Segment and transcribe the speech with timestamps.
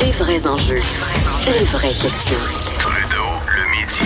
[0.00, 0.82] Les vrais enjeux,
[1.46, 2.36] les vraies questions.
[2.78, 4.02] Trudeau, le midi.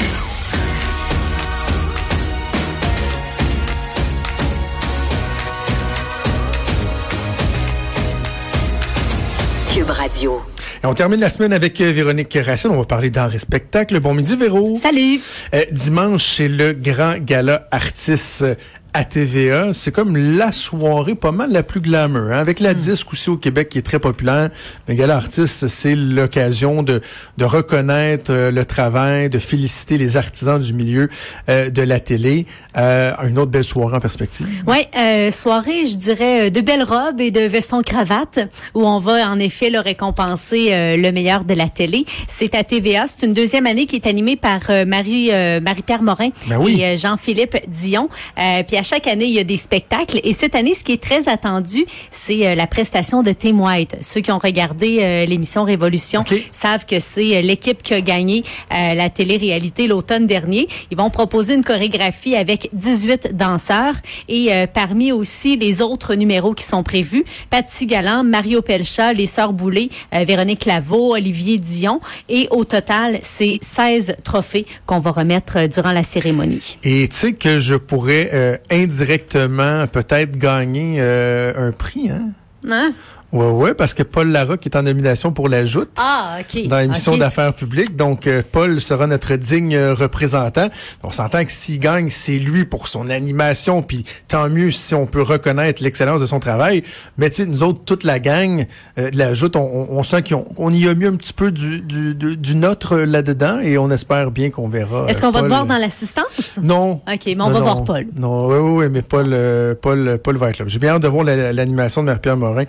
[9.72, 10.40] Cube Radio.
[10.82, 12.70] Et on termine la semaine avec euh, Véronique Racine.
[12.70, 14.00] On va parler d'art et spectacle.
[14.00, 14.76] Bon midi, Véro.
[14.76, 15.20] Salut.
[15.54, 18.46] Euh, dimanche, c'est le grand gala artiste
[18.92, 19.72] à TVA.
[19.72, 22.30] C'est comme la soirée pas mal la plus glamour.
[22.32, 22.38] Hein?
[22.38, 24.50] Avec la disque aussi au Québec qui est très populaire.
[24.88, 27.00] Mais gala artiste, c'est l'occasion de,
[27.38, 31.08] de reconnaître euh, le travail, de féliciter les artisans du milieu
[31.48, 32.46] euh, de la télé.
[32.76, 34.46] Euh, une autre belle soirée en perspective.
[34.66, 38.40] Oui, euh, soirée, je dirais, euh, de belles robes et de vestons cravates,
[38.74, 42.04] où on va en effet le récompenser euh, le meilleur de la télé.
[42.28, 43.06] C'est à TVA.
[43.06, 46.80] C'est une deuxième année qui est animée par euh, Marie euh, Marie-Pierre Morin Ben oui.
[46.82, 48.08] et Jean-Philippe Dion.
[48.38, 50.20] Euh, puis à chaque année, il y a des spectacles.
[50.24, 53.96] Et cette année, ce qui est très attendu, c'est euh, la prestation de Tim White.
[54.00, 58.42] Ceux qui ont regardé euh, l'émission Révolution savent que c'est euh, l'équipe qui a gagné
[58.72, 60.66] euh, la télé-réalité l'automne dernier.
[60.90, 63.96] Ils vont proposer une chorégraphie avec 18 danseurs
[64.28, 69.26] et euh, parmi aussi les autres numéros qui sont prévus, Patsy Galland, Mario Pelcha, les
[69.26, 75.10] Sœurs Boulay, euh, Véronique Laveau, Olivier Dion et au total, c'est 16 trophées qu'on va
[75.10, 76.78] remettre durant la cérémonie.
[76.82, 82.30] Et tu sais que je pourrais euh, indirectement peut-être gagner euh, un prix, hein?
[82.68, 82.92] Hein?
[83.32, 85.90] Ouais, ouais, parce que Paul Larocque est en nomination pour la joute.
[85.98, 86.66] Ah, OK.
[86.66, 87.18] dans l'émission OK.
[87.20, 87.94] d'affaires publiques.
[87.94, 90.68] Donc, euh, Paul sera notre digne euh, représentant.
[91.04, 95.06] On s'entend que s'il gagne, c'est lui pour son animation, puis tant mieux si on
[95.06, 96.82] peut reconnaître l'excellence de son travail.
[97.18, 98.66] Mais tu sais, nous autres, toute la gang
[98.98, 101.80] euh, de la joute, on, sent qu'on on y a mis un petit peu du,
[101.80, 105.06] du, du, du nôtre là-dedans et on espère bien qu'on verra.
[105.08, 106.58] Est-ce euh, qu'on va te voir dans l'assistance?
[106.62, 107.00] Non.
[107.06, 107.60] OK, mais on Non, va non.
[107.60, 108.06] voir Paul.
[108.16, 110.64] Non, oui, oui, oui, mais Paul, euh, Paul, Paul va être là.
[110.66, 112.64] J'ai bien hâte de voir la- l'animation de Marie-Pierre Morin,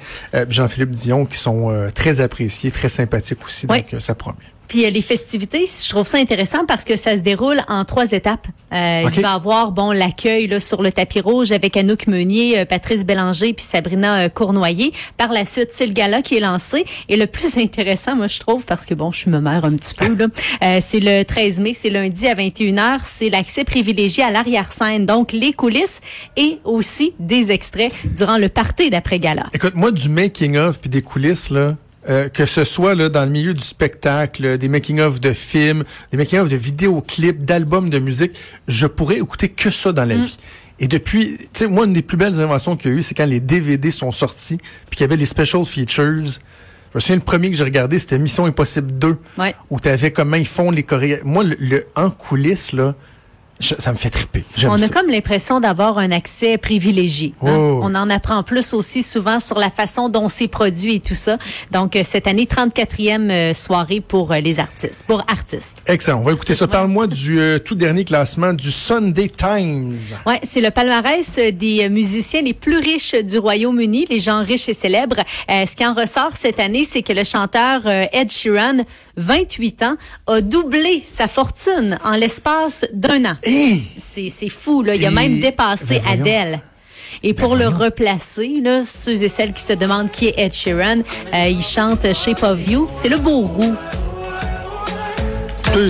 [0.51, 3.67] Jean-Philippe Dion, qui sont euh, très appréciés, très sympathiques aussi.
[3.69, 3.77] Oui.
[3.79, 4.37] Donc, euh, ça promet.
[4.71, 8.09] Puis euh, les festivités, je trouve ça intéressant parce que ça se déroule en trois
[8.13, 8.47] étapes.
[8.71, 9.01] Euh.
[9.03, 12.63] Il va y avoir bon l'accueil là, sur le tapis rouge avec Anouk Meunier, euh,
[12.63, 14.93] Patrice Bélanger puis Sabrina euh, Cournoyer.
[15.17, 16.85] Par la suite, c'est le gala qui est lancé.
[17.09, 19.93] Et le plus intéressant, moi je trouve, parce que bon, je me mère un petit
[19.93, 20.27] peu là,
[20.63, 22.99] euh, c'est le 13 mai, c'est lundi à 21h.
[23.03, 25.99] C'est l'accès privilégié à l'arrière-scène, donc les coulisses
[26.37, 29.47] et aussi des extraits durant le party d'après-gala.
[29.53, 31.75] Écoute, moi, du making-of puis des coulisses, là,
[32.09, 36.17] euh, que ce soit là dans le milieu du spectacle, des making-of de films, des
[36.17, 38.31] making-of de vidéoclips, d'albums de musique,
[38.67, 40.23] je pourrais écouter que ça dans la Mm.
[40.23, 40.37] vie.
[40.79, 43.13] Et depuis, tu sais, moi, une des plus belles inventions qu'il y a eu, c'est
[43.13, 46.39] quand les DVD sont sortis, puis qu'il y avait les special features.
[46.93, 49.53] Je me souviens, le premier que j'ai regardé, c'était Mission Impossible 2, Ouais.
[49.69, 51.23] où tu avais comment ils font les chorégraphies.
[51.25, 52.95] Moi, le, le en coulisses, là,
[53.61, 54.43] je- ça me fait triper.
[54.57, 54.89] J'aime On a ça.
[54.89, 57.33] comme l'impression d'avoir un accès privilégié.
[57.41, 57.55] hein.
[57.55, 57.79] Oh.
[57.83, 61.37] On en apprend plus aussi souvent sur la façon dont c'est produit et tout ça.
[61.71, 65.77] Donc, euh, cette année, 34e euh, soirée pour euh, les artistes, pour artistes.
[65.87, 66.19] Excellent.
[66.19, 66.67] On va écouter ça.
[66.67, 69.95] Parle-moi du euh, tout dernier classement du Sunday Times.
[70.25, 74.73] Ouais, c'est le palmarès des musiciens les plus riches du Royaume-Uni, les gens riches et
[74.73, 75.17] célèbres.
[75.49, 78.77] Euh, ce qui en ressort cette année, c'est que le chanteur euh, Ed Sheeran,
[79.21, 79.95] 28 ans,
[80.27, 83.35] a doublé sa fortune en l'espace d'un an.
[83.43, 84.95] C'est fou, là.
[84.95, 86.21] Il a même dépassé Ben.
[86.21, 86.59] Adele.
[87.23, 91.01] Et pour le replacer, là, ceux et celles qui se demandent qui est Ed Sheeran,
[91.33, 92.89] euh, il chante Shape of You.
[92.91, 93.75] C'est le beau roux.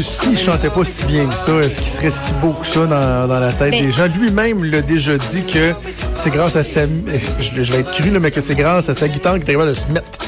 [0.02, 3.28] S'il chantait pas si bien que ça, est-ce qu'il serait si beau que ça dans,
[3.28, 4.08] dans la tête Ben- des gens?
[4.20, 5.74] Lui-même l'a déjà dit que
[6.14, 6.82] c'est grâce à sa...
[6.86, 9.54] Je, je vais être cru, là, mais que c'est grâce à sa guitare qu'il est
[9.54, 10.20] capable de se mettre.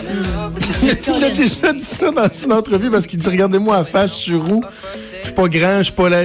[0.84, 4.22] Il a déjà dit ça dans une entrevue parce qu'il dit, regardez-moi à face, je
[4.24, 4.64] suis roux.
[5.22, 6.22] Je suis pas grand, je suis pas là.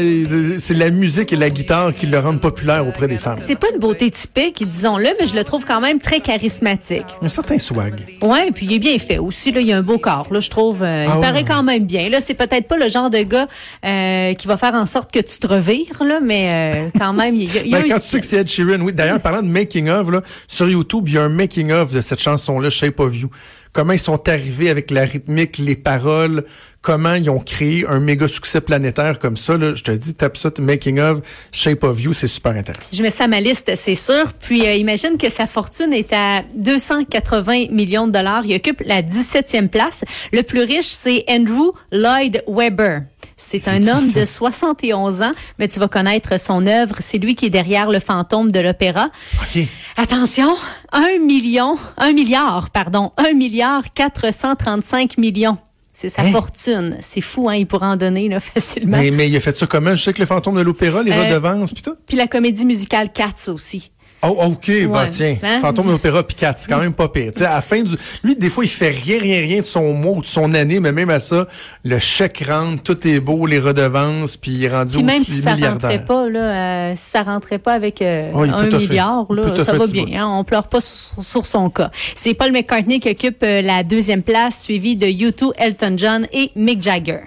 [0.58, 3.38] C'est la musique et la guitare qui le rendent populaire auprès des femmes.
[3.40, 7.04] C'est pas une beauté typique, disons-le, mais je le trouve quand même très charismatique.
[7.22, 7.94] Un certain swag.
[8.22, 9.52] Ouais, puis il est bien fait aussi.
[9.52, 10.26] Là, il a un beau corps.
[10.32, 10.82] Là, je trouve.
[10.82, 12.08] euh, Ah il ouais, paraît quand même bien.
[12.08, 13.46] Là, c'est peut-être pas le genre de gars
[13.84, 17.36] euh, qui va faire en sorte que tu te revires, là, mais euh, quand même,
[17.36, 18.92] il y a, y a Ben, un quand tu sais que c'est Ed Sheeran, oui.
[18.92, 22.00] D'ailleurs, parlant de making of, là, sur YouTube, il y a un making of de
[22.00, 23.30] cette chanson-là, Shape of You.
[23.72, 26.44] Comment ils sont arrivés avec la rythmique, les paroles,
[26.82, 29.58] comment ils ont créé un méga succès planétaire comme ça.
[29.58, 31.20] Je te dis, tape ça, Making of,
[31.52, 32.96] Shape of You, c'est super intéressant.
[32.96, 34.32] Je mets ça à ma liste, c'est sûr.
[34.38, 38.44] Puis euh, imagine que sa fortune est à 280 millions de dollars.
[38.46, 40.04] Il occupe la 17e place.
[40.32, 43.00] Le plus riche, c'est Andrew Lloyd Webber.
[43.40, 45.30] C'est un homme de 71 ans,
[45.60, 46.96] mais tu vas connaître son œuvre.
[46.98, 49.10] C'est lui qui est derrière le fantôme de l'opéra.
[49.40, 49.62] OK.
[49.96, 50.54] Attention,
[50.92, 55.56] un million, un milliard, pardon, un milliard 435 millions.
[55.92, 56.30] C'est sa Hein?
[56.32, 56.96] fortune.
[57.00, 58.98] C'est fou, hein, il pourra en donner là, facilement.
[58.98, 59.94] Mais, mais il a fait ça comment?
[59.96, 61.96] Je sais que le fantôme de l'opéra, les Euh, redevances, pis tout.
[62.06, 63.90] Puis la comédie musicale Cats aussi.
[64.22, 65.08] Oh, OK, bah Ouais.
[65.10, 65.36] tiens.
[65.42, 65.60] Hein?
[65.60, 67.30] Fantôme pis quatre, c'est quand même pas pire.
[67.32, 67.94] Tu sais, à la fin du.
[68.24, 70.80] Lui, des fois, il fait rien, rien, rien de son mois ou de son année,
[70.80, 71.46] mais même à ça,
[71.84, 75.32] le chèque rentre, tout est beau, les redevances, puis il est rendu Puis même au-dessus
[75.32, 79.26] si ça rentrait pas là, euh, si ça rentrait pas avec euh, Oh, un milliard
[79.32, 80.06] là, ça va bien.
[80.24, 81.90] Hein, on pleure pas sur, sur son cas.
[82.16, 86.50] C'est Paul McCartney qui occupe euh, la deuxième place, suivi de U2, Elton John et
[86.56, 87.20] Mick Jagger.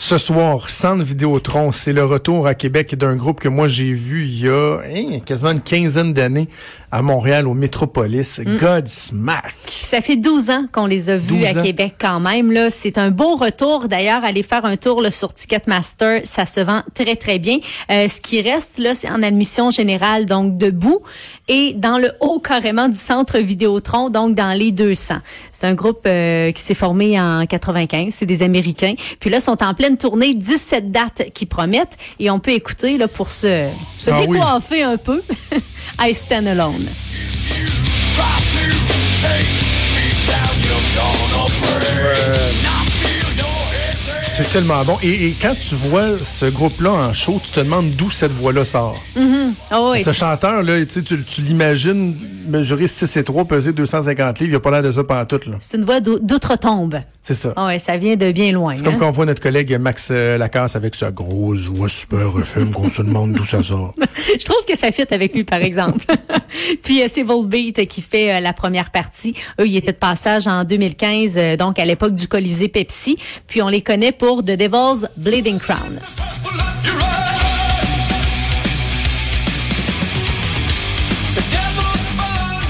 [0.00, 4.24] Ce soir, Centre Vidéotron, c'est le retour à Québec d'un groupe que moi j'ai vu
[4.26, 6.46] il y a hein, quasiment une quinzaine d'années
[6.92, 8.56] à Montréal, au Métropolis, Mm.
[8.58, 9.54] Godsmack.
[9.66, 11.62] Ça fait 12 ans qu'on les a vus 12 à ans.
[11.62, 12.52] Québec quand même.
[12.52, 13.88] Là, c'est un beau retour.
[13.88, 17.58] D'ailleurs, aller faire un tour là, sur Ticketmaster, ça se vend très très bien.
[17.90, 21.00] Euh, ce qui reste là, c'est en admission générale, donc debout
[21.48, 25.14] et dans le haut carrément du centre Vidéotron, donc dans les 200.
[25.50, 28.14] C'est un groupe euh, qui s'est formé en 95.
[28.14, 28.94] C'est des Américains.
[29.18, 33.08] Puis là, sont en pleine tournée, 17 dates qui promettent et on peut écouter là
[33.08, 33.68] pour se,
[33.98, 34.28] se Ah oui.
[34.28, 35.22] décoiffer un peu.
[36.00, 36.88] I Stand Alone.
[44.38, 44.96] C'est tellement bon.
[45.02, 48.64] Et, et quand tu vois ce groupe-là en show, tu te demandes d'où cette voix-là
[48.64, 49.02] sort.
[49.16, 54.52] Oh, oui, Ce chanteur-là, tu, l'imagines mesurer 6 et 3, peser 250 livres.
[54.52, 55.56] Il a pas l'air de ça pantoute, là.
[55.58, 57.00] c'est une voix d'ou- d'outre-tombe.
[57.20, 57.52] C'est ça.
[57.56, 58.74] Ah ouais, ça vient de bien loin.
[58.76, 58.98] C'est comme hein.
[59.00, 62.88] quand on voit notre collègue Max euh, Lacasse avec sa grosse voix super FM qu'on
[62.88, 63.94] se demande d'où ça sort.
[64.38, 66.04] Je trouve que ça fit avec lui, par exemple.
[66.82, 69.34] Puis euh, c'est Volbeat qui fait euh, la première partie.
[69.60, 73.18] Eux, ils étaient de passage en 2015, euh, donc à l'époque du Colisée Pepsi.
[73.46, 76.00] Puis on les connaît pour The Devil's Bleeding Crown.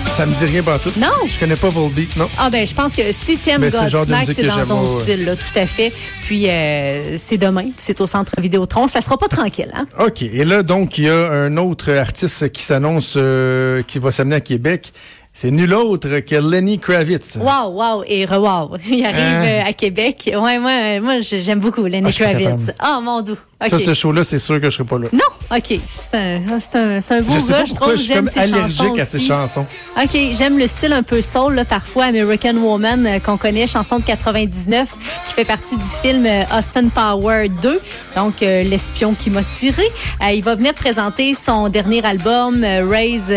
[0.09, 0.97] Ça me dit rien pantoute.
[0.97, 1.13] Non.
[1.27, 2.29] Je connais pas Volbeat, non.
[2.39, 5.03] Ah ben, je pense que si t'aimes Godsmack, c'est dans ton ouais.
[5.03, 5.93] style, là, tout à fait.
[6.23, 8.89] Puis euh, c'est demain, c'est au Centre Vidéotron.
[8.89, 9.87] Ça sera pas tranquille, hein?
[9.99, 10.23] OK.
[10.23, 14.37] Et là, donc, il y a un autre artiste qui s'annonce, euh, qui va s'amener
[14.37, 14.93] à Québec.
[15.41, 17.37] C'est nul autre que Lenny Kravitz.
[17.41, 18.77] Wow, wow et re-wow.
[18.91, 19.45] Il arrive Hein?
[19.45, 20.29] euh, à Québec.
[20.35, 22.73] Ouais, moi, moi j'ai- j'aime beaucoup Lenny Ah, Kravitz.
[22.81, 23.37] Ah, mon doux.
[23.61, 23.71] OK.
[23.71, 25.09] Ça, ce show-là, c'est sûr que je serai pas là.
[25.13, 25.81] Non, OK.
[25.99, 27.91] C'est un, ah, c'est un, c'est un beau Je sais gars, pas je trouve.
[27.93, 29.67] je suis J'aime comme ses chansons allergique à ces chansons.
[30.01, 33.99] OK, j'aime le style un peu soul, là, parfois American Woman euh, qu'on connaît, chanson
[33.99, 34.89] de 99,
[35.27, 37.81] qui fait partie du film euh, Austin Power 2,
[38.15, 39.83] donc euh, l'espion qui m'a tiré.
[40.23, 43.33] Euh, il va venir présenter son dernier album, Raise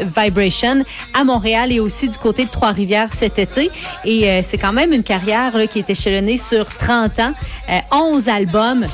[0.00, 3.70] Vibration, à Montréal et aussi du côté de Trois-Rivières cet été.
[4.04, 7.32] Et c'est quand même une carrière là, qui est échelonnée sur 30 ans,
[7.70, 8.86] euh, 11 albums,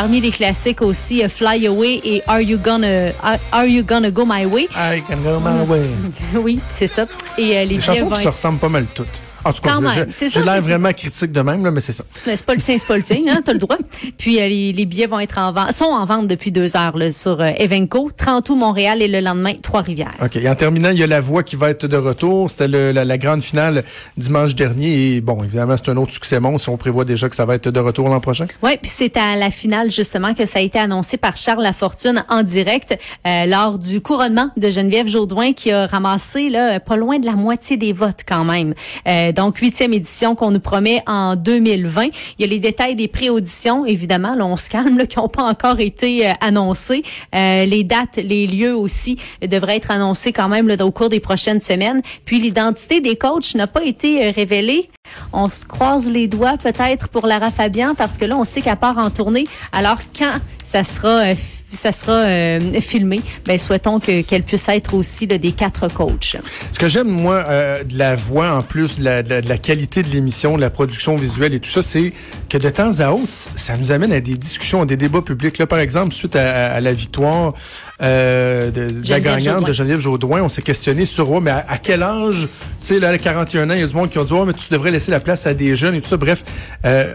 [0.00, 4.12] parmi les classiques aussi euh, Fly Away et Are You Gonna Are, Are You Gonna
[4.12, 4.68] Go My Way?
[4.76, 5.90] I can go my way.
[6.40, 7.06] Oui, c'est ça.
[7.36, 9.20] Et euh, les billets chansons qui se ressemblent pas mal toutes.
[9.44, 11.40] En tout cas, Quand je- même, c'est j'ai ça, l'air mais c'est vraiment critique de
[11.40, 12.04] même, là, mais c'est ça.
[12.24, 13.76] C'est pas le tien, c'est pas le tien, hein, t'as le droit.
[14.18, 16.96] Puis euh, les, les billets vont être en vente, sont en vente depuis deux heures
[16.96, 20.14] là, sur euh, Evenco, 30 août Montréal et le lendemain Trois-Rivières.
[20.22, 20.36] OK.
[20.36, 22.50] Et en terminant, il y a La Voix qui va être de retour.
[22.50, 23.84] C'était la grande finale
[24.16, 25.16] dimanche dernier.
[25.16, 26.68] Et bon, évidemment, c'est un autre succès monstre.
[26.70, 28.46] On prévoit déjà que ça va être de retour l'an prochain.
[28.62, 32.24] Oui, puis c'est à la finale justement que ça a été annoncé par Charles Lafortune
[32.28, 37.18] en direct euh, lors du couronnement de Geneviève Jaudoin qui a ramassé là pas loin
[37.18, 38.74] de la moitié des votes quand même.
[39.06, 42.04] Euh, donc huitième édition qu'on nous promet en 2020.
[42.04, 45.28] Il y a les détails des pré-auditions évidemment, là on se calme là qui n'ont
[45.28, 47.02] pas encore été euh, annoncés.
[47.34, 51.08] Euh, les dates, les lieux aussi euh, devraient être annoncés quand même là, au cours
[51.08, 52.02] des prochaines semaines.
[52.24, 54.88] Puis l'identité des coachs n'a pas été euh, révélée.
[55.32, 58.76] On se croise les doigts peut-être pour Lara Fabian parce que là, on sait qu'elle
[58.76, 59.44] part en tournée.
[59.72, 61.34] Alors, quand ça sera, euh,
[61.72, 66.36] ça sera euh, filmé, ben, souhaitons que qu'elle puisse être aussi là, des quatre coachs.
[66.72, 70.02] Ce que j'aime, moi, euh, de la voix, en plus de la, de la- qualité
[70.02, 72.12] de l'émission, de la production visuelle et tout ça, c'est
[72.48, 75.58] que de temps à autre, ça nous amène à des discussions, à des débats publics.
[75.58, 77.54] Là, par exemple, suite à, à la victoire
[78.00, 79.68] euh, de, de la gagnante Jaudoin.
[79.68, 82.48] de Geneviève Jaudoin, on s'est questionné sur ouais, mais à, à quel âge
[82.80, 84.52] sais, là, à 41 ans, il y a du monde qui ont dit, oh, mais
[84.52, 86.16] tu devrais laisser la place à des jeunes et tout ça.
[86.16, 86.44] Bref,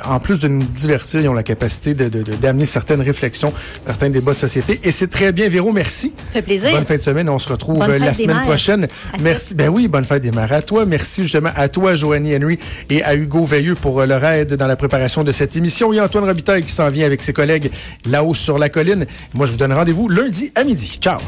[0.06, 3.54] en plus de nous divertir, ils ont la capacité de, de, d'amener certaines réflexions,
[3.86, 4.80] certains débats société.
[4.84, 5.48] Et c'est très bien.
[5.50, 6.12] Véro, merci.
[6.18, 6.72] Ça fait plaisir.
[6.72, 7.30] Bonne fin de semaine.
[7.30, 8.46] On se retrouve euh, la semaine mères.
[8.46, 8.88] prochaine.
[9.14, 9.56] À Merci.
[9.56, 10.52] Ben oui, bonne fête des mères.
[10.52, 12.60] À toi, merci justement à toi, Joanie Henry,
[12.90, 15.94] et à Hugo Veilleux pour euh, leur aide dans la préparation de cette émission.
[15.94, 17.72] Il y a Antoine Robitaille qui s'en vient avec ses collègues
[18.06, 19.06] là-haut sur la colline.
[19.34, 20.98] Moi, je vous donne rendez-vous lundi à midi.
[21.00, 21.20] Ciao.